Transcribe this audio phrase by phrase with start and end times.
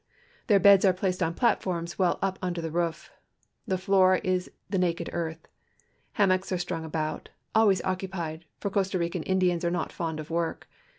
[0.47, 3.11] Their beds are placed on platforms well up under the roof.
[3.67, 5.47] The floor is the naked earth.
[6.13, 10.63] Hammocks are strung about, always occupied, for Costa Rican Indians are not fond of Avork.